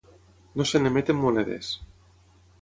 [0.61, 1.71] No se n'emeten monedes.